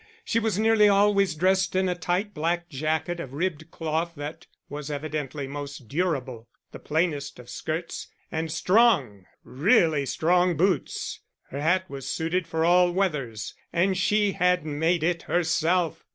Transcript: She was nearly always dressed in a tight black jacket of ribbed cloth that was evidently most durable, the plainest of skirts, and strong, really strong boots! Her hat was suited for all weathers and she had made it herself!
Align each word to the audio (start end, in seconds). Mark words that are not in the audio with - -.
She 0.25 0.39
was 0.39 0.57
nearly 0.57 0.87
always 0.89 1.35
dressed 1.35 1.75
in 1.75 1.87
a 1.87 1.93
tight 1.93 2.33
black 2.33 2.69
jacket 2.69 3.19
of 3.19 3.33
ribbed 3.35 3.69
cloth 3.69 4.13
that 4.15 4.47
was 4.67 4.89
evidently 4.89 5.45
most 5.45 5.87
durable, 5.87 6.47
the 6.71 6.79
plainest 6.79 7.37
of 7.37 7.51
skirts, 7.51 8.07
and 8.31 8.51
strong, 8.51 9.25
really 9.43 10.07
strong 10.07 10.57
boots! 10.57 11.19
Her 11.51 11.61
hat 11.61 11.87
was 11.87 12.09
suited 12.09 12.47
for 12.47 12.65
all 12.65 12.91
weathers 12.91 13.53
and 13.71 13.95
she 13.95 14.31
had 14.31 14.65
made 14.65 15.03
it 15.03 15.21
herself! 15.21 16.03